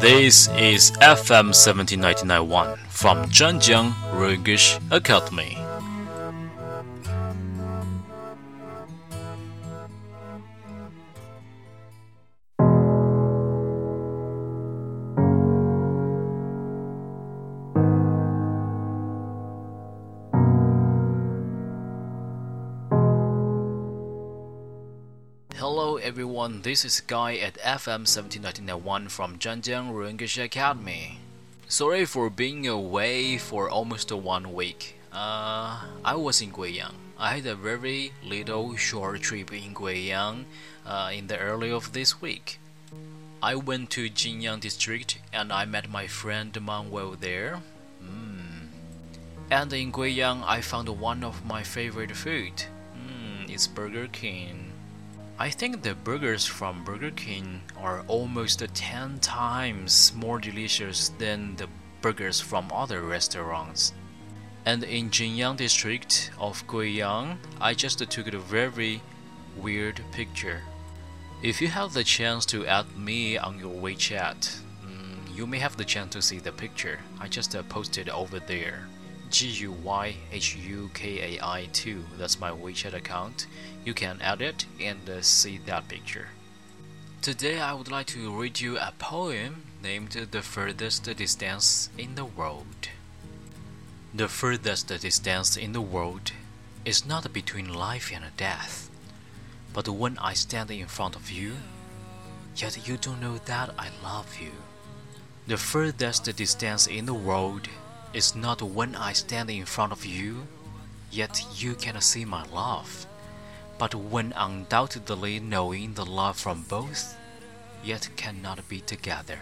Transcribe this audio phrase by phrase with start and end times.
[0.00, 3.92] This is FM 17991 from Zhanjiang
[4.30, 5.67] English Academy.
[25.78, 31.20] Hello everyone, this is Guy at FM 17991 from Zhanjiang English Academy.
[31.68, 34.98] Sorry for being away for almost one week.
[35.12, 36.94] Uh, I was in Guiyang.
[37.16, 40.46] I had a very little short trip in Guiyang
[40.84, 42.58] uh, in the early of this week.
[43.40, 47.62] I went to Jinyang district and I met my friend Manuel there.
[48.02, 48.66] Mm.
[49.48, 52.64] And in Guiyang, I found one of my favorite food.
[52.98, 54.67] Mm, it's Burger King.
[55.40, 61.68] I think the burgers from Burger King are almost 10 times more delicious than the
[62.00, 63.92] burgers from other restaurants.
[64.66, 69.00] And in Jinyang district of Guiyang, I just took a very
[69.56, 70.62] weird picture.
[71.40, 75.76] If you have the chance to add me on your WeChat, mm, you may have
[75.76, 76.98] the chance to see the picture.
[77.20, 78.88] I just uh, posted over there.
[79.30, 82.04] G U Y H U K A I 2.
[82.18, 83.46] That's my WeChat account.
[83.84, 86.28] You can add it and uh, see that picture.
[87.20, 92.24] Today I would like to read you a poem named The Furthest Distance in the
[92.24, 92.88] World.
[94.14, 96.32] The furthest distance in the world
[96.84, 98.88] is not between life and death,
[99.74, 101.56] but when I stand in front of you,
[102.56, 104.52] yet you don't know that I love you.
[105.46, 107.68] The furthest distance in the world
[108.12, 110.46] is not when I stand in front of you,
[111.10, 113.06] yet you can see my love,
[113.78, 117.16] but when undoubtedly knowing the love from both,
[117.84, 119.38] yet cannot be together.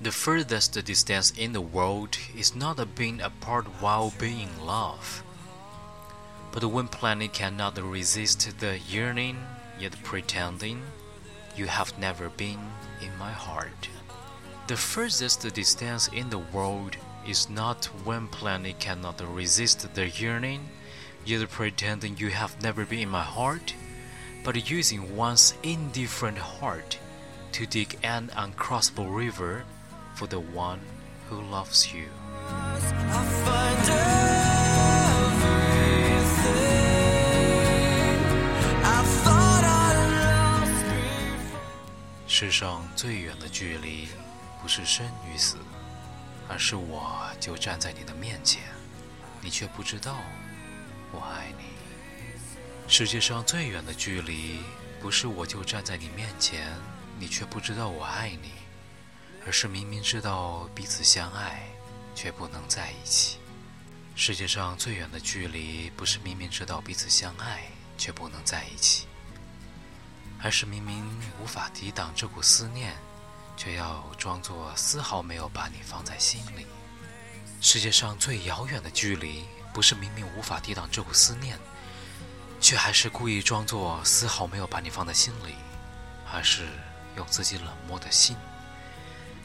[0.00, 5.22] The furthest distance in the world is not being apart while being in love,
[6.52, 9.36] but when planning cannot resist the yearning,
[9.78, 10.82] yet pretending
[11.56, 12.58] you have never been
[13.00, 13.88] in my heart.
[14.68, 16.96] The furthest distance in the world
[17.27, 20.69] is not when planning cannot resist the yearning,
[21.25, 23.73] yet pretending you have never been in my heart,
[24.43, 26.99] but using one's indifferent heart
[27.53, 29.63] to dig an uncrossable river
[30.15, 30.79] for the one
[31.29, 32.07] who loves you.
[42.27, 44.07] 世上最远的距离，
[44.61, 45.57] 不是生与死。
[46.48, 48.62] 而是我就站在你的面前，
[49.42, 50.16] 你却不知道
[51.12, 51.64] 我爱你。
[52.88, 54.60] 世界上最远的距离，
[55.00, 56.74] 不是我就站在你面前，
[57.18, 58.52] 你却不知道我爱你，
[59.44, 61.68] 而是明明知道彼此相爱，
[62.14, 63.38] 却不能在一起。
[64.16, 67.64] 世界上最远的距离，不是明明知道彼此相爱，
[67.98, 69.06] 却不能在一起，
[70.42, 71.06] 而是明明
[71.42, 72.96] 无法抵挡这股思念。
[73.58, 76.64] 却要装作丝毫没有把你放在心里。
[77.60, 81.58] 世界上最遥远的距离，不是明明无法抵挡这股思念，
[82.60, 85.56] 却还是故意装作丝毫没有把你放在心里，
[86.32, 86.68] 而是
[87.16, 88.36] 用自己冷漠的心，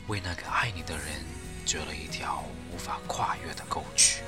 [0.07, 1.25] 为那个爱你的人
[1.66, 4.22] 掘了一条无法跨越的沟渠。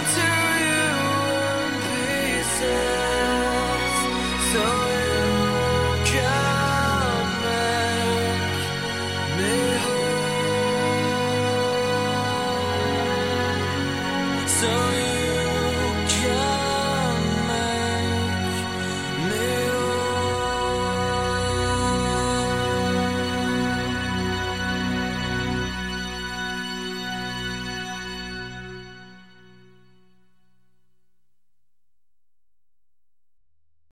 [0.00, 0.39] To.